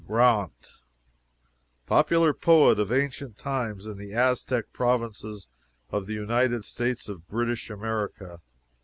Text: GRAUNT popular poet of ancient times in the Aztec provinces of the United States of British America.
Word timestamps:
GRAUNT 0.07 0.71
popular 1.85 2.33
poet 2.33 2.79
of 2.79 2.91
ancient 2.91 3.37
times 3.37 3.85
in 3.85 3.99
the 3.99 4.13
Aztec 4.13 4.73
provinces 4.73 5.47
of 5.91 6.07
the 6.07 6.15
United 6.15 6.65
States 6.65 7.07
of 7.07 7.27
British 7.27 7.69
America. 7.69 8.41